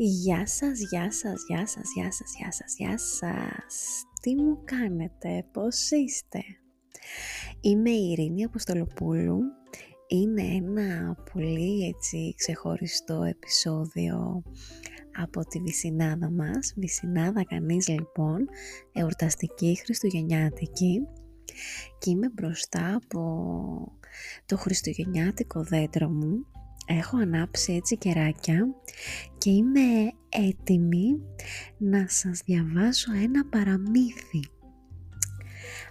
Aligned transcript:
Γεια 0.00 0.46
σας, 0.46 0.80
γεια 0.80 1.12
σας, 1.12 1.44
γεια 1.48 1.66
σας, 1.66 1.92
γεια 1.94 2.12
σας, 2.12 2.34
γεια 2.36 2.52
σας, 2.52 2.74
γεια 2.76 2.98
σας. 2.98 4.04
Τι 4.20 4.34
μου 4.34 4.64
κάνετε, 4.64 5.46
πώς 5.52 5.90
είστε; 5.90 6.42
Είμαι 7.60 7.90
η 7.90 8.10
Ειρήνη 8.10 8.44
Αποστολοπούλου. 8.44 9.38
Είναι 10.08 10.42
ένα 10.42 11.16
πολύ 11.32 11.86
έτσι 11.86 12.34
ξεχωριστό 12.36 13.22
επεισόδιο 13.22 14.42
από 15.22 15.40
τη 15.46 15.60
Βυσινάδα 15.60 16.30
μας. 16.30 16.72
Βυσινάδα 16.76 17.44
κανείς 17.44 17.88
λοιπόν, 17.88 18.48
εορταστική 18.92 19.78
χριστουγεννιάτικη. 19.84 21.00
Και 21.98 22.10
είμαι 22.10 22.30
μπροστά 22.34 22.94
από 22.94 23.22
το 24.46 24.56
χριστουγεννιάτικο 24.56 25.62
δέντρο 25.62 26.08
μου 26.08 26.46
έχω 26.88 27.16
ανάψει 27.16 27.72
έτσι 27.72 27.96
κεράκια 27.96 28.66
και 29.38 29.50
είμαι 29.50 30.12
έτοιμη 30.28 31.20
να 31.78 32.04
σας 32.08 32.40
διαβάσω 32.44 33.12
ένα 33.22 33.44
παραμύθι. 33.44 34.40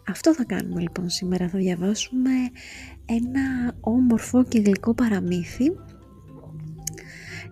Αυτό 0.08 0.34
θα 0.34 0.44
κάνουμε 0.44 0.82
λοιπόν 0.82 1.10
σήμερα, 1.10 1.50
θα 1.50 1.58
διαβάσουμε 1.58 2.32
ένα 3.06 3.76
όμορφο 3.82 4.44
και 4.44 4.60
γλυκό 4.60 4.94
παραμύθι 4.94 5.72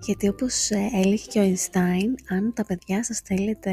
γιατί 0.05 0.27
όπως 0.27 0.69
ε, 0.69 0.89
έλεγε 0.93 1.23
και 1.29 1.39
ο 1.39 1.43
Einstein, 1.43 2.13
αν 2.29 2.53
τα 2.53 2.65
παιδιά 2.65 3.03
σας 3.03 3.19
θέλετε 3.19 3.71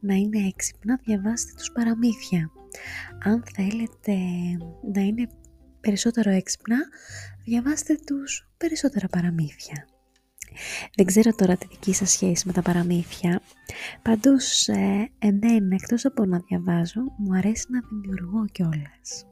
να 0.00 0.14
είναι 0.14 0.46
έξυπνα, 0.46 1.00
διαβάστε 1.04 1.52
τους 1.56 1.70
παραμύθια. 1.72 2.50
Αν 3.22 3.44
θέλετε 3.54 4.16
να 4.92 5.00
είναι 5.00 5.28
περισσότερο 5.80 6.30
έξυπνα, 6.30 6.76
διαβάστε 7.44 7.98
τους 8.06 8.48
περισσότερα 8.56 9.08
παραμύθια. 9.08 9.86
Δεν 10.96 11.06
ξέρω 11.06 11.34
τώρα 11.34 11.56
τη 11.56 11.66
δική 11.66 11.94
σας 11.94 12.10
σχέση 12.10 12.46
με 12.46 12.52
τα 12.52 12.62
παραμύθια, 12.62 13.40
πάντως 14.02 14.68
ε, 14.68 15.10
εμένα 15.18 15.74
εκτός 15.74 16.04
από 16.04 16.24
να 16.24 16.38
διαβάζω, 16.38 17.00
μου 17.18 17.36
αρέσει 17.36 17.66
να 17.68 17.80
δημιουργώ 17.88 18.44
κιόλας. 18.52 19.24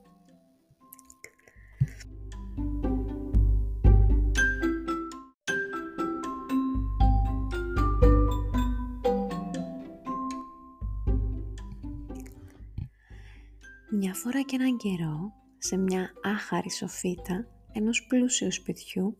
Μια 13.91 14.15
φορά 14.15 14.43
και 14.43 14.57
έναν 14.61 14.77
καιρό, 14.77 15.33
σε 15.59 15.77
μια 15.77 16.13
άχαρη 16.23 16.71
σοφίτα 16.71 17.47
ενός 17.73 18.07
πλούσιου 18.07 18.53
σπιτιού 18.53 19.19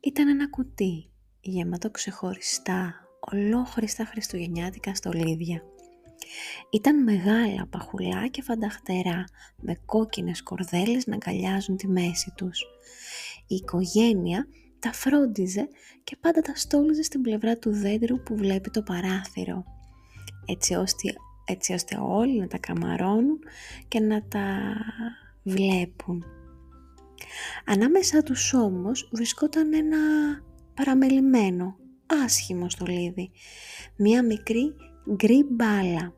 ήταν 0.00 0.28
ένα 0.28 0.48
κουτί 0.48 1.10
γεμάτο 1.40 1.90
ξεχωριστά, 1.90 2.94
ολόχριστα 3.20 4.04
χριστουγεννιάτικα 4.04 4.94
στολίδια. 4.94 5.62
Ήταν 6.70 7.02
μεγάλα 7.02 7.66
παχουλά 7.70 8.28
και 8.28 8.42
φανταχτερά, 8.42 9.24
με 9.56 9.80
κόκκινες 9.86 10.42
κορδέλες 10.42 11.06
να 11.06 11.14
αγκαλιάζουν 11.14 11.76
τη 11.76 11.88
μέση 11.88 12.32
τους. 12.36 12.60
Η 13.46 13.54
οικογένεια 13.54 14.46
τα 14.78 14.92
φρόντιζε 14.92 15.68
και 16.04 16.16
πάντα 16.20 16.40
τα 16.40 16.56
στόλιζε 16.56 17.02
στην 17.02 17.20
πλευρά 17.22 17.56
του 17.56 17.70
δέντρου 17.72 18.22
που 18.22 18.36
βλέπει 18.36 18.70
το 18.70 18.82
παράθυρο, 18.82 19.64
έτσι 20.46 20.74
ώστε, 20.74 21.14
έτσι 21.44 21.72
ώστε 21.72 21.96
όλοι 22.00 22.38
να 22.38 22.46
τα 22.46 22.58
καμαρώνουν 22.58 23.38
και 23.88 24.00
να 24.00 24.22
τα 24.22 24.74
βλέπουν. 25.42 26.24
Ανάμεσα 27.64 28.22
τους 28.22 28.54
όμως 28.54 29.08
βρισκόταν 29.12 29.74
ένα 29.74 29.98
παραμελημένο, 30.74 31.76
άσχημο 32.24 32.70
στολίδι, 32.70 33.30
μία 33.96 34.24
μικρή 34.24 34.74
γκρι 35.14 35.46
μπάλα. 35.50 36.14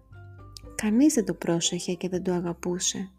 Κανείς 0.74 1.14
δεν 1.14 1.24
το 1.24 1.34
πρόσεχε 1.34 1.94
και 1.94 2.08
δεν 2.08 2.22
το 2.22 2.32
αγαπούσε. 2.32 3.10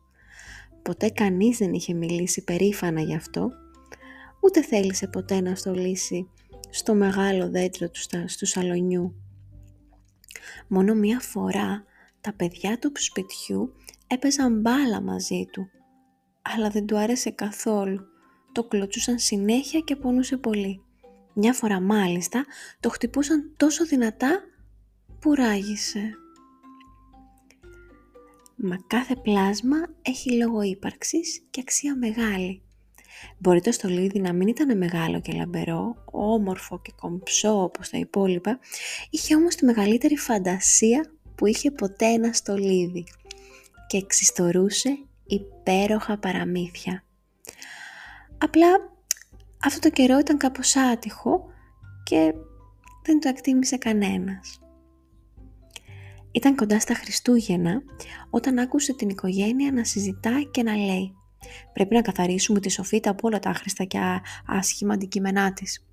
Ποτέ 0.82 1.10
κανείς 1.10 1.58
δεν 1.58 1.74
είχε 1.74 1.94
μιλήσει 1.94 2.44
περήφανα 2.44 3.02
γι' 3.02 3.16
αυτό, 3.16 3.52
ούτε 4.42 4.62
θέλησε 4.62 5.08
ποτέ 5.08 5.42
να 5.42 5.56
στολίσει 5.56 6.30
στο 6.70 6.96
μεγάλο 6.96 7.50
δέντρο 7.50 7.90
του, 7.90 8.00
του 8.40 8.46
σαλονιού. 8.46 9.16
Μόνο 10.68 10.94
μία 10.94 11.20
φορά 11.20 11.84
τα 12.22 12.34
παιδιά 12.34 12.80
του 12.80 12.92
σπιτιού 12.94 13.74
έπαιζαν 14.08 14.60
μπάλα 14.60 15.02
μαζί 15.02 15.46
του 15.52 15.70
αλλά 16.44 16.70
δεν 16.70 16.86
του 16.86 16.98
άρεσε 16.98 17.30
καθόλου. 17.30 18.08
Το 18.52 18.64
κλωτσούσαν 18.64 19.20
συνέχεια 19.20 19.80
και 19.80 19.96
πονούσε 19.96 20.38
πολύ. 20.38 20.82
Μια 21.34 21.54
φορά 21.54 21.80
μάλιστα 21.80 22.46
το 22.80 22.90
χτυπούσαν 22.90 23.54
τόσο 23.58 23.86
δυνατά 23.86 24.40
που 25.20 25.36
ράγισε. 25.36 26.18
Μα 28.56 28.78
κάθε 28.88 29.16
πλάσμα 29.16 29.78
έχει 30.02 30.32
λόγο 30.32 30.62
ύπαρξης 30.62 31.42
και 31.50 31.60
αξία 31.62 31.96
μεγάλη. 31.98 32.62
Μπορεί 33.38 33.62
το 33.62 33.72
στολίδι 33.72 34.20
να 34.20 34.34
μην 34.34 34.48
ήταν 34.48 34.78
μεγάλο 34.78 35.22
και 35.22 35.34
λαμπερό, 35.34 36.04
όμορφο 36.06 36.82
και 36.82 36.92
κομψό 36.96 37.64
όπως 37.64 37.90
τα 37.90 37.98
υπόλοιπα, 37.98 38.60
είχε 39.10 39.36
όμως 39.36 39.56
τη 39.56 39.66
μεγαλύτερη 39.66 40.18
φαντασία 40.18 41.12
που 41.36 41.46
είχε 41.46 41.72
ποτέ 41.72 42.06
ένα 42.06 42.34
στολίδι 42.34 43.04
και 43.88 43.98
εξιστορούσε 43.98 44.98
υπέροχα 45.26 46.18
παραμύθια. 46.18 47.04
Απλά 48.38 48.68
αυτό 49.64 49.80
το 49.80 49.90
καιρό 49.90 50.18
ήταν 50.18 50.38
κάπως 50.38 50.76
άτυχο 50.76 51.46
και 52.04 52.34
δεν 53.06 53.20
το 53.20 53.30
εκτίμησε 53.30 53.78
κανένας. 53.78 54.60
Ήταν 56.32 56.56
κοντά 56.56 56.80
στα 56.80 56.94
Χριστούγεννα 56.94 57.82
όταν 58.30 58.60
άκουσε 58.60 58.94
την 58.94 59.10
οικογένεια 59.10 59.72
να 59.72 59.84
συζητά 59.84 60.42
και 60.52 60.64
να 60.64 60.76
λέει 60.76 61.16
«Πρέπει 61.74 61.96
να 61.96 62.02
καθαρίσουμε 62.02 62.60
τη 62.60 62.70
σοφίτα 62.70 63.10
από 63.10 63.28
όλα 63.28 63.40
τα 63.40 63.50
άχρηστα 63.50 63.84
και 63.84 64.00
άσχημα 64.48 64.94
αντικείμενά 64.94 65.54
της». 65.54 65.88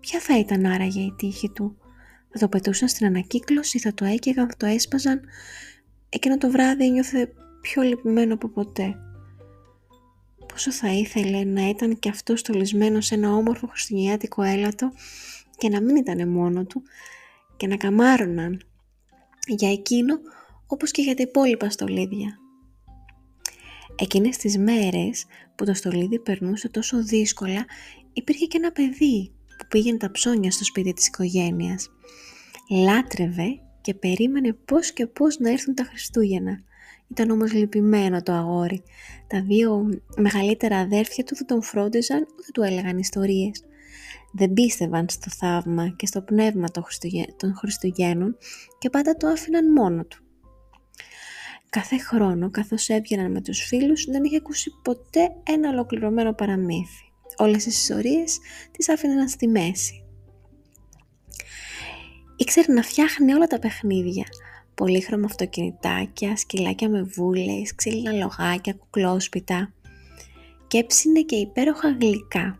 Ποια 0.00 0.20
θα 0.20 0.38
ήταν 0.38 0.66
άραγε 0.66 1.00
η 1.00 1.14
τύχη 1.16 1.50
του; 1.50 1.76
Θα 2.28 2.38
το 2.38 2.48
πετούσαν 2.48 2.88
στην 2.88 3.06
ανακύκλωση, 3.06 3.78
θα 3.78 3.94
το 3.94 4.04
έκαιγαν, 4.04 4.48
θα 4.48 4.56
το 4.56 4.66
έσπαζαν. 4.66 5.20
Εκείνο 6.08 6.38
το 6.38 6.50
βράδυ 6.50 6.84
ένιωθε 6.86 7.32
πιο 7.60 7.82
λυπημένο 7.82 8.34
από 8.34 8.48
ποτέ. 8.48 8.96
Πόσο 10.48 10.72
θα 10.72 10.92
ήθελε 10.92 11.44
να 11.44 11.68
ήταν 11.68 11.98
και 11.98 12.08
αυτό 12.08 12.36
στολισμένος 12.36 13.06
σε 13.06 13.14
ένα 13.14 13.34
όμορφο 13.34 13.66
χριστουγεννιάτικο 13.66 14.42
έλατο 14.42 14.92
και 15.56 15.68
να 15.68 15.80
μην 15.80 15.96
ήταν 15.96 16.28
μόνο 16.28 16.64
του 16.64 16.82
και 17.56 17.66
να 17.66 17.76
καμάρωναν 17.76 18.62
για 19.46 19.70
εκείνο 19.70 20.18
όπως 20.66 20.90
και 20.90 21.02
για 21.02 21.14
τα 21.14 21.22
υπόλοιπα 21.22 21.70
στολίδια. 21.70 22.38
Εκείνες 23.96 24.36
τις 24.36 24.58
μέρες 24.58 25.26
που 25.54 25.64
το 25.64 25.74
στολίδι 25.74 26.18
περνούσε 26.18 26.68
τόσο 26.68 27.04
δύσκολα 27.04 27.64
υπήρχε 28.12 28.46
και 28.46 28.56
ένα 28.56 28.72
παιδί 28.72 29.32
που 29.58 29.66
πήγαινε 29.68 29.98
τα 29.98 30.10
ψώνια 30.10 30.50
στο 30.50 30.64
σπίτι 30.64 30.92
της 30.92 31.06
οικογένειας. 31.06 31.90
Λάτρευε 32.70 33.60
και 33.80 33.94
περίμενε 33.94 34.52
πώς 34.52 34.92
και 34.92 35.06
πώς 35.06 35.38
να 35.38 35.50
έρθουν 35.50 35.74
τα 35.74 35.84
Χριστούγεννα. 35.84 36.62
Ήταν 37.10 37.30
όμως 37.30 37.52
λυπημένο 37.52 38.22
το 38.22 38.32
αγόρι. 38.32 38.82
Τα 39.26 39.42
δύο 39.42 39.88
μεγαλύτερα 40.16 40.78
αδέρφια 40.78 41.24
του 41.24 41.34
δεν 41.34 41.46
τον 41.46 41.62
φρόντιζαν 41.62 42.20
ούτε 42.20 42.50
του 42.52 42.62
έλεγαν 42.62 42.98
ιστορίες. 42.98 43.64
Δεν 44.32 44.52
πίστευαν 44.52 45.06
στο 45.08 45.30
θαύμα 45.30 45.94
και 45.96 46.06
στο 46.06 46.22
πνεύμα 46.22 46.68
των 47.36 47.54
Χριστουγέννων 47.54 48.36
και 48.78 48.90
πάντα 48.90 49.16
το 49.16 49.26
άφηναν 49.26 49.72
μόνο 49.72 50.04
του. 50.04 50.22
Κάθε 51.70 51.98
χρόνο 51.98 52.50
καθώς 52.50 52.88
έβγαιναν 52.88 53.30
με 53.30 53.40
τους 53.40 53.64
φίλους 53.64 54.04
δεν 54.04 54.24
είχε 54.24 54.36
ακούσει 54.36 54.70
ποτέ 54.82 55.30
ένα 55.42 55.68
ολοκληρωμένο 55.68 56.32
παραμύθι. 56.32 57.12
Όλες 57.36 57.64
τις 57.64 57.76
ιστορίες 57.76 58.38
τις 58.70 58.88
άφηναν 58.88 59.28
στη 59.28 59.48
μέση. 59.48 60.02
Ήξερε 62.36 62.72
να 62.72 62.82
φτιάχνει 62.82 63.32
όλα 63.32 63.46
τα 63.46 63.58
παιχνίδια, 63.58 64.24
πολύχρωμα 64.78 65.24
αυτοκινητάκια, 65.24 66.36
σκυλάκια 66.36 66.88
με 66.88 67.02
βούλες, 67.02 67.74
ξύλινα 67.74 68.12
λογάκια, 68.12 68.72
κουκλόσπιτα 68.72 69.72
και 70.66 70.78
έψινε 70.78 71.20
και 71.20 71.36
υπέροχα 71.36 71.90
γλυκά. 72.00 72.58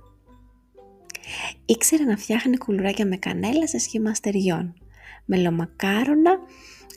Ήξερε 1.66 2.04
να 2.04 2.16
φτιάχνει 2.16 2.56
κουλουράκια 2.56 3.06
με 3.06 3.16
κανέλα 3.16 3.66
σε 3.66 3.78
σχήμα 3.78 4.10
αστεριών, 4.10 4.74
μελομακάρονα 5.24 6.38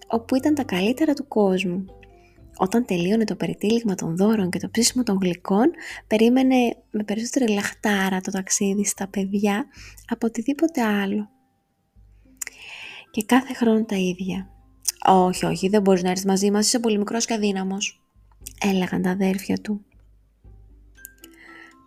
όπου 0.07 0.35
ήταν 0.35 0.56
τα 0.56 0.63
καλύτερα 0.63 1.13
του 1.13 1.27
κόσμου. 1.27 1.85
Όταν 2.57 2.85
τελείωνε 2.85 3.23
το 3.23 3.35
περιτύλιγμα 3.35 3.95
των 3.95 4.18
δώρων 4.18 4.50
και 4.50 4.59
το 4.59 4.69
ψήσιμο 4.69 5.03
των 5.03 5.18
γλυκών, 5.21 5.71
περίμενε 6.07 6.56
με 6.91 7.03
περισσότερη 7.03 7.51
λαχτάρα 7.51 8.21
το 8.21 8.31
ταξίδι 8.31 8.85
στα 8.85 9.07
παιδιά 9.07 9.65
από 10.07 10.27
οτιδήποτε 10.27 10.81
άλλο. 10.81 11.29
Και 13.12 13.23
κάθε 13.23 13.53
χρόνο 13.53 13.85
τα 13.85 13.95
ίδια. 13.95 14.61
Όχι, 15.06 15.45
όχι, 15.45 15.68
δεν 15.68 15.81
μπορείς 15.81 16.03
να 16.03 16.09
έρθεις 16.09 16.25
μαζί 16.25 16.51
μας, 16.51 16.65
είσαι 16.65 16.80
πολύ 16.80 16.98
μικρός 16.98 17.25
και 17.25 17.33
αδύναμος, 17.33 18.01
έλεγαν 18.65 19.01
τα 19.01 19.09
αδέρφια 19.09 19.57
του. 19.57 19.86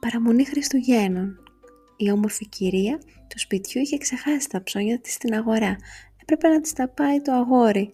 Παραμονή 0.00 0.44
Χριστουγέννων. 0.44 1.38
Η 1.96 2.10
όμορφη 2.10 2.48
κυρία 2.48 2.98
του 3.28 3.38
σπιτιού 3.38 3.80
είχε 3.80 3.98
ξεχάσει 3.98 4.48
τα 4.48 4.62
ψώνια 4.62 5.00
της 5.00 5.12
στην 5.12 5.34
αγορά. 5.34 5.76
Έπρεπε 6.22 6.48
να 6.48 6.60
της 6.60 6.72
τα 6.72 6.88
πάει 6.88 7.20
το 7.20 7.32
αγόρι. 7.32 7.92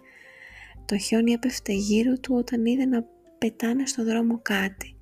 Το 0.85 0.99
χιόνι 0.99 1.33
έπεφτε 1.33 1.73
γύρω 1.73 2.19
του 2.19 2.35
όταν 2.35 2.67
είδε 2.67 2.85
να 2.85 3.05
πετάνε 3.39 3.87
στο 3.87 4.05
δρόμο 4.05 4.39
κάτι. 4.43 4.97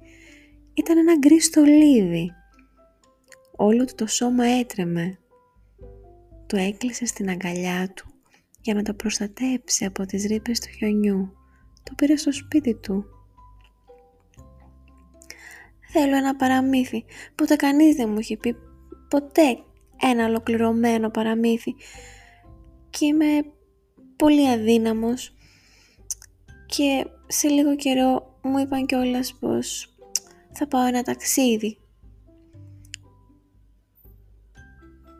Ήταν 0.75 0.99
ένα 0.99 1.17
γκρι 1.17 1.41
στολίδι. 1.41 2.33
Όλο 3.57 3.85
του 3.85 3.95
το 3.95 4.07
σώμα 4.07 4.45
έτρεμε. 4.45 5.19
Το 6.47 6.57
έκλεισε 6.57 7.07
στην 7.07 7.29
αγκαλιά 7.29 7.93
του 7.95 8.08
για 8.69 8.77
να 8.77 8.83
το 8.83 8.95
προστατέψει 8.95 9.85
από 9.85 10.07
τις 10.07 10.25
ρήπες 10.25 10.61
του 10.61 10.69
χιονιού. 10.69 11.33
Το 11.83 11.93
πήρε 11.97 12.17
στο 12.17 12.33
σπίτι 12.33 12.75
του. 12.75 13.05
Θέλω 15.93 16.17
ένα 16.17 16.37
παραμύθι. 16.37 17.05
Ποτέ 17.35 17.57
κανείς 17.57 17.97
δεν 17.97 18.09
μου 18.09 18.19
είχε 18.19 18.37
πει 18.37 18.57
ποτέ 19.09 19.59
ένα 20.03 20.25
ολοκληρωμένο 20.27 21.11
παραμύθι. 21.11 21.75
Και 22.91 23.07
είμαι 23.07 23.27
πολύ 24.17 24.49
αδύναμος. 24.49 25.35
Και 26.67 27.07
σε 27.27 27.49
λίγο 27.49 27.77
καιρό 27.77 28.39
μου 28.43 28.59
είπαν 28.59 28.87
κιόλας 28.87 29.35
πως 29.35 29.95
θα 30.53 30.69
πάω 30.69 30.87
ένα 30.87 31.03
ταξίδι. 31.03 31.79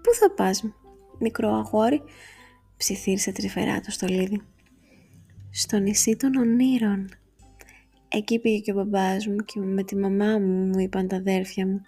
Πού 0.03 0.15
θα 0.21 0.31
πας, 0.31 0.65
μικρό 1.19 1.55
αγόρι, 1.55 2.03
ψιθύρισε 2.79 3.33
τρυφερά 3.33 3.81
το 3.81 3.91
στολίδι. 3.91 4.43
Στο 5.51 5.79
νησί 5.79 6.17
των 6.17 6.37
ονείρων. 6.37 7.09
Εκεί 8.09 8.39
πήγε 8.39 8.59
και 8.59 8.71
ο 8.71 8.75
μπαμπάς 8.75 9.27
μου 9.27 9.37
και 9.37 9.61
με 9.61 9.83
τη 9.83 9.97
μαμά 9.97 10.39
μου 10.39 10.67
μου 10.67 10.79
είπαν 10.79 11.09
τα 11.09 11.17
αδέρφια 11.17 11.67
μου. 11.67 11.81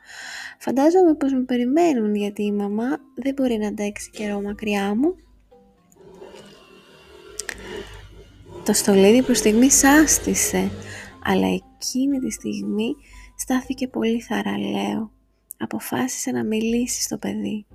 Φαντάζομαι 0.58 1.14
πως 1.14 1.32
με 1.32 1.40
περιμένουν 1.40 2.14
γιατί 2.14 2.42
η 2.42 2.52
μαμά 2.52 2.88
δεν 3.14 3.34
μπορεί 3.34 3.56
να 3.56 3.68
αντέξει 3.68 4.10
καιρό 4.10 4.40
μακριά 4.40 4.94
μου. 4.94 5.16
Το 8.64 8.72
στολίδι 8.72 9.22
προς 9.22 9.38
στιγμή 9.38 9.70
σάστησε, 9.70 10.70
αλλά 11.24 11.46
εκείνη 11.46 12.18
τη 12.18 12.30
στιγμή 12.30 12.94
στάθηκε 13.36 13.88
πολύ 13.88 14.20
θαραλέο. 14.20 15.10
Αποφάσισε 15.58 16.30
να 16.30 16.44
μιλήσει 16.44 17.02
στο 17.02 17.18
παιδί. 17.18 17.66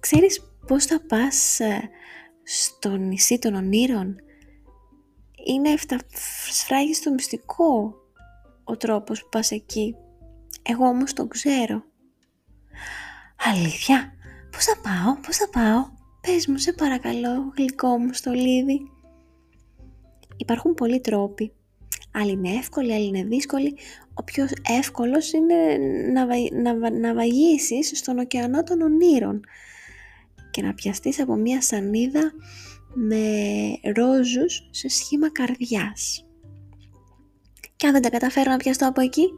Ξέρεις 0.00 0.53
πώς 0.66 0.84
θα 0.84 1.00
πας 1.08 1.60
ε, 1.60 1.90
στο 2.42 2.96
νησί 2.96 3.38
των 3.38 3.54
ονείρων; 3.54 4.16
Είναι 5.46 5.74
στο 6.94 7.10
μυστικό 7.12 7.94
ο 8.64 8.76
τρόπος 8.76 9.20
που 9.22 9.28
πας 9.28 9.50
εκεί. 9.50 9.94
Εγώ 10.62 10.86
όμως 10.86 11.12
τον 11.12 11.28
ξέρω. 11.28 11.84
Αλήθεια, 13.38 14.12
πώς 14.50 14.64
θα 14.64 14.74
πάω, 14.82 15.16
πώς 15.26 15.36
θα 15.36 15.48
πάω; 15.48 15.92
Πες 16.20 16.46
μου, 16.46 16.56
σε 16.56 16.72
παρακαλώ, 16.72 17.52
γλυκό 17.56 17.98
μου 17.98 18.12
στολίδι. 18.12 18.80
Υπάρχουν 20.36 20.74
πολλοί 20.74 21.00
τρόποι. 21.00 21.52
Άλλοι 22.12 22.30
είναι 22.30 22.50
εύκολοι, 22.50 22.94
άλλοι 22.94 23.06
είναι 23.06 23.24
δύσκολοι. 23.24 23.76
Ο 24.14 24.22
πιο 24.24 24.46
εύκολος 24.78 25.32
είναι 25.32 25.76
να, 26.12 26.26
να, 26.72 26.90
να 26.90 27.14
βαγίσεις 27.14 27.98
στον 27.98 28.18
ωκεανό 28.18 28.62
των 28.62 28.80
ονείρων 28.80 29.40
και 30.54 30.62
να 30.62 30.74
πιαστείς 30.74 31.20
από 31.20 31.34
μία 31.34 31.62
σανίδα 31.62 32.32
με 32.94 33.22
ρόζους 33.94 34.68
σε 34.70 34.88
σχήμα 34.88 35.30
καρδιάς. 35.32 36.26
Και 37.76 37.86
αν 37.86 37.92
δεν 37.92 38.02
τα 38.02 38.10
καταφέρω 38.10 38.50
να 38.50 38.56
πιαστώ 38.56 38.88
από 38.88 39.00
εκεί, 39.00 39.28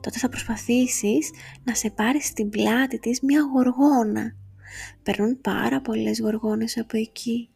τότε 0.00 0.18
θα 0.18 0.28
προσπαθήσεις 0.28 1.30
να 1.64 1.74
σε 1.74 1.90
πάρεις 1.90 2.26
στην 2.26 2.48
πλάτη 2.48 2.98
της 2.98 3.20
μία 3.20 3.40
γοργόνα. 3.40 4.36
Περνούν 5.02 5.40
πάρα 5.40 5.80
πολλές 5.80 6.20
γοργόνες 6.20 6.78
από 6.78 6.96
εκεί. 6.96 7.50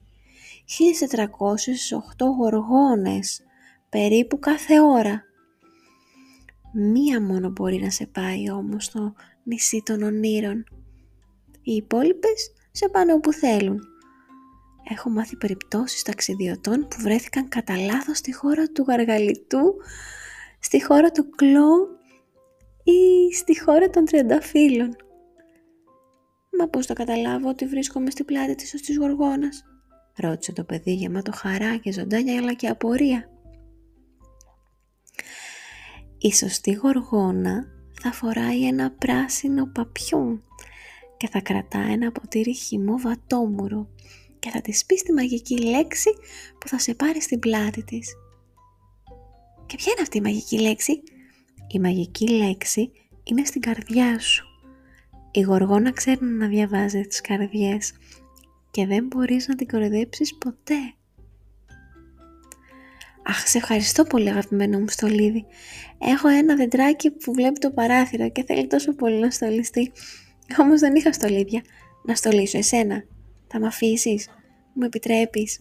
1408 0.64 2.26
γοργόνες, 2.36 3.40
περίπου 3.88 4.38
κάθε 4.38 4.80
ώρα. 4.80 5.22
Μία 6.72 7.22
μόνο 7.22 7.50
μπορεί 7.50 7.78
να 7.78 7.90
σε 7.90 8.06
πάει 8.06 8.50
όμως 8.50 8.84
στο 8.84 9.14
νησί 9.42 9.82
των 9.84 10.02
ονείρων. 10.02 10.64
Οι 11.62 11.72
υπόλοιπες 11.72 12.53
σε 12.76 12.88
πάνε 12.88 13.12
όπου 13.12 13.32
θέλουν. 13.32 13.80
Έχω 14.90 15.10
μάθει 15.10 15.36
περιπτώσεις 15.36 16.02
ταξιδιωτών 16.02 16.88
που 16.88 16.96
βρέθηκαν 17.00 17.48
κατά 17.48 17.76
λάθος 17.76 18.18
στη 18.18 18.34
χώρα 18.34 18.66
του 18.66 18.84
γαργαλιτού, 18.88 19.74
στη 20.60 20.84
χώρα 20.84 21.10
του 21.10 21.30
κλόου 21.30 21.88
ή 22.82 23.34
στη 23.34 23.60
χώρα 23.60 23.90
των 23.90 24.04
τριανταφύλων. 24.04 24.96
Μα 26.58 26.68
πώς 26.68 26.86
το 26.86 26.92
καταλάβω 26.92 27.48
ότι 27.48 27.66
βρίσκομαι 27.66 28.10
στη 28.10 28.24
πλάτη 28.24 28.54
της 28.54 28.68
σωστής 28.68 28.96
γοργόνας, 28.96 29.64
ρώτησε 30.16 30.52
το 30.52 30.64
παιδί 30.64 30.94
γεμάτο 30.94 31.32
χαρά 31.32 31.76
και 31.76 31.92
ζωντάνια 31.92 32.38
αλλά 32.38 32.52
και 32.52 32.68
απορία. 32.68 33.28
Η 36.18 36.32
σωστή 36.32 36.72
γοργόνα 36.72 37.64
θα 38.02 38.12
φοράει 38.12 38.66
ένα 38.66 38.90
πράσινο 38.90 39.66
παπιόν 39.66 40.42
και 41.16 41.28
θα 41.28 41.40
κρατά 41.40 41.78
ένα 41.78 42.12
ποτήρι 42.12 42.54
χυμό 42.54 42.98
βατόμουρο 42.98 43.88
και 44.38 44.50
θα 44.50 44.60
της 44.60 44.84
πει 44.86 44.94
τη 44.94 45.12
μαγική 45.12 45.58
λέξη 45.58 46.10
που 46.58 46.68
θα 46.68 46.78
σε 46.78 46.94
πάρει 46.94 47.22
στην 47.22 47.38
πλάτη 47.38 47.84
της. 47.84 48.14
Και 49.66 49.76
ποια 49.76 49.92
είναι 49.92 50.02
αυτή 50.02 50.16
η 50.16 50.20
μαγική 50.20 50.60
λέξη; 50.60 51.02
Η 51.68 51.78
μαγική 51.80 52.28
λέξη 52.28 52.90
είναι 53.24 53.44
στην 53.44 53.60
καρδιά 53.60 54.18
σου. 54.18 54.44
Η 55.30 55.40
γοργόνα 55.40 55.92
ξέρει 55.92 56.24
να 56.24 56.46
διαβάζει 56.46 57.00
τις 57.00 57.20
καρδιές 57.20 57.92
και 58.70 58.86
δεν 58.86 59.06
μπορείς 59.06 59.48
να 59.48 59.54
την 59.54 59.66
κοροϊδέψεις 59.66 60.38
ποτέ. 60.38 60.94
Αχ, 63.26 63.48
σε 63.48 63.58
ευχαριστώ 63.58 64.04
πολύ 64.04 64.28
αγαπημένο 64.28 64.78
μου 64.78 64.88
στολίδι. 64.88 65.44
Έχω 65.98 66.28
ένα 66.28 66.56
δεντράκι 66.56 67.10
που 67.10 67.32
βλέπει 67.32 67.58
το 67.58 67.70
παράθυρο 67.70 68.30
και 68.30 68.44
θέλει 68.44 68.66
τόσο 68.66 68.94
πολύ 68.94 69.18
να 69.18 69.30
στολιστεί. 69.30 69.92
Όμως 70.58 70.80
δεν 70.80 70.94
είχα 70.94 71.12
στολίδια. 71.12 71.62
Να 72.04 72.14
στολίσω 72.14 72.58
εσένα. 72.58 73.04
Θα 73.46 73.58
με 73.58 73.66
αφήσεις. 73.66 74.28
Μου 74.74 74.84
επιτρέπεις. 74.84 75.60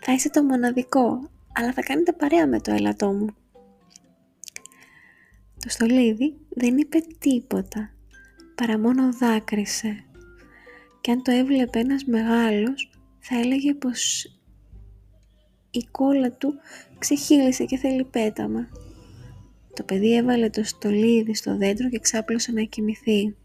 Θα 0.00 0.12
είσαι 0.12 0.30
το 0.30 0.42
μοναδικό, 0.42 1.30
αλλά 1.52 1.72
θα 1.72 1.82
κάνετε 1.82 2.12
παρέα 2.12 2.46
με 2.46 2.60
το 2.60 2.72
έλατό 2.72 3.12
μου. 3.12 3.26
Το 5.58 5.68
στολίδι 5.68 6.36
δεν 6.48 6.76
είπε 6.78 6.98
τίποτα, 7.18 7.90
παρά 8.54 8.78
μόνο 8.78 9.12
δάκρυσε. 9.12 10.04
Και 11.00 11.10
αν 11.10 11.22
το 11.22 11.30
έβλεπε 11.30 11.78
ένας 11.78 12.04
μεγάλος, 12.04 12.90
θα 13.18 13.38
έλεγε 13.38 13.74
πως 13.74 14.24
η 15.70 15.88
κόλλα 15.90 16.30
του 16.30 16.54
ξεχύλισε 16.98 17.64
και 17.64 17.76
θέλει 17.76 18.04
πέταμα. 18.04 18.68
Το 19.74 19.82
παιδί 19.82 20.16
έβαλε 20.16 20.50
το 20.50 20.64
στολίδι 20.64 21.34
στο 21.34 21.56
δέντρο 21.56 21.88
και 21.88 21.98
ξάπλωσε 21.98 22.52
να 22.52 22.62
κοιμηθεί. 22.62 23.36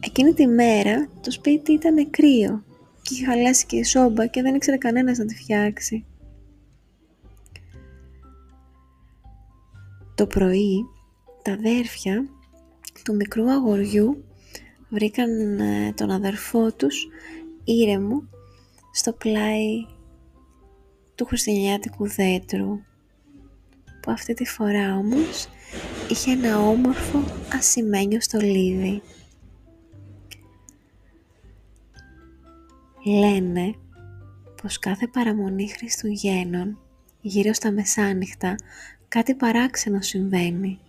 Εκείνη 0.00 0.32
τη 0.34 0.46
μέρα 0.46 1.08
το 1.20 1.30
σπίτι 1.30 1.72
ήταν 1.72 2.10
κρύο 2.10 2.64
και 3.02 3.14
είχε 3.14 3.24
χαλάσει 3.24 3.66
και 3.66 3.76
η 3.76 3.84
σόμπα 3.84 4.26
και 4.26 4.42
δεν 4.42 4.54
ήξερε 4.54 4.76
κανένας 4.76 5.18
να 5.18 5.24
τη 5.24 5.34
φτιάξει. 5.34 6.04
Το 10.14 10.26
πρωί 10.26 10.84
τα 11.42 11.52
αδέρφια 11.52 12.28
του 13.04 13.14
μικρού 13.14 13.50
αγοριού 13.50 14.24
βρήκαν 14.88 15.60
ε, 15.60 15.92
τον 15.92 16.10
αδερφό 16.10 16.72
τους 16.72 17.08
ήρεμο 17.64 18.22
στο 18.92 19.12
πλάι 19.12 19.86
του 21.14 21.24
χριστιανιάτικου 21.24 22.08
δέντρου 22.08 22.80
που 24.02 24.10
αυτή 24.10 24.34
τη 24.34 24.44
φορά 24.44 24.96
όμως 24.96 25.48
είχε 26.10 26.30
ένα 26.30 26.60
όμορφο 26.60 27.24
ασημένιο 27.52 28.20
στολίδι. 28.20 29.02
Λένε 33.08 33.74
πως 34.62 34.78
κάθε 34.78 35.06
παραμονή 35.06 35.68
Χριστουγέννων 35.68 36.78
γύρω 37.20 37.52
στα 37.52 37.72
μεσάνυχτα 37.72 38.56
κάτι 39.08 39.34
παράξενο 39.34 40.00
συμβαίνει, 40.00 40.80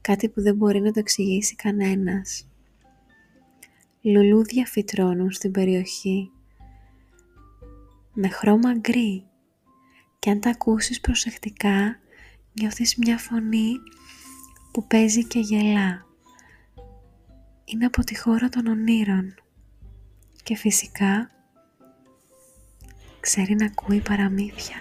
κάτι 0.00 0.28
που 0.28 0.42
δεν 0.42 0.56
μπορεί 0.56 0.80
να 0.80 0.92
το 0.92 0.98
εξηγήσει 0.98 1.54
κανένας. 1.54 2.48
Λουλούδια 4.00 4.66
φυτρώνουν 4.66 5.32
στην 5.32 5.50
περιοχή 5.50 6.30
με 8.12 8.28
χρώμα 8.28 8.72
γκρι 8.74 9.24
και 10.18 10.30
αν 10.30 10.40
τα 10.40 10.50
ακούσεις 10.50 11.00
προσεκτικά 11.00 11.98
νιώθεις 12.52 12.96
μια 12.96 13.18
φωνή 13.18 13.72
που 14.72 14.86
παίζει 14.86 15.24
και 15.24 15.38
γελά. 15.38 16.06
Είναι 17.64 17.84
από 17.84 18.04
τη 18.04 18.18
χώρα 18.18 18.48
των 18.48 18.66
ονείρων 18.66 19.34
και 20.42 20.56
φυσικά 20.56 21.30
ξέρει 23.22 23.54
να 23.54 23.64
ακούει 23.64 24.00
παραμύθια. 24.00 24.76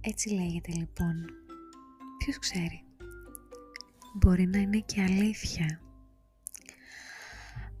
Έτσι 0.00 0.28
λέγεται 0.28 0.72
λοιπόν. 0.72 1.14
Ποιος 2.18 2.38
ξέρει; 2.38 2.84
Μπορεί 4.14 4.46
να 4.46 4.58
είναι 4.58 4.78
και 4.78 5.00
αλήθεια. 5.00 5.80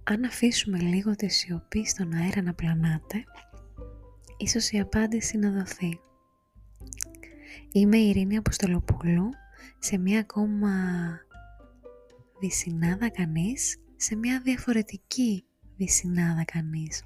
Αν 0.04 0.24
αφήσουμε 0.24 0.78
λίγο 0.78 1.16
τη 1.16 1.28
σιωπή 1.28 1.86
στον 1.86 2.12
αέρα 2.12 2.42
να 2.42 2.54
πλανάτε, 2.54 3.24
ίσως 4.36 4.70
η 4.70 4.80
απάντηση 4.80 5.38
να 5.38 5.50
δοθεί. 5.50 6.00
Είμαι 7.76 7.96
η 7.96 8.08
Ειρήνη 8.08 8.36
Αποστολοπούλου 8.36 9.28
σε 9.78 9.98
μια 9.98 10.18
ακόμα 10.18 10.70
βυσινάδα 12.40 13.10
κανείς, 13.10 13.76
σε 13.96 14.16
μια 14.16 14.40
διαφορετική 14.40 15.44
βυσινάδα 15.76 16.44
κανείς. 16.44 17.02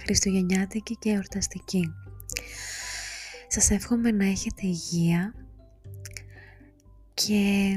Χριστουγεννιάτικη 0.00 0.96
και 0.96 1.10
εορταστική. 1.10 1.90
Σας 3.48 3.70
εύχομαι 3.70 4.10
να 4.10 4.24
έχετε 4.24 4.66
υγεία 4.66 5.34
και 7.14 7.74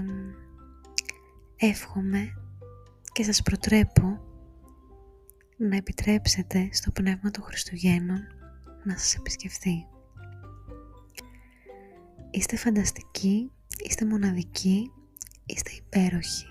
εύχομαι 1.55 2.33
και 3.11 3.23
σας 3.23 3.41
προτρέπω 3.41 4.19
να 5.57 5.75
επιτρέψετε 5.75 6.69
στο 6.71 6.91
Πνεύμα 6.91 7.31
του 7.31 7.41
Χριστουγέννων 7.41 8.19
να 8.83 8.97
σας 8.97 9.15
επισκεφθεί. 9.15 9.87
Είστε 12.37 12.55
φανταστικοί, 12.55 13.51
είστε 13.77 14.05
μοναδικοί, 14.05 14.91
είστε 15.45 15.71
υπέροχοι. 15.77 16.45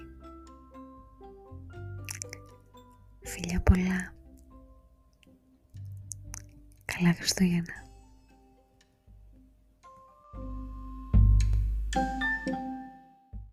Φιλιά 3.22 3.60
πολλά. 3.60 4.14
Καλά 6.84 7.14
Χριστούγεννα. 7.14 7.85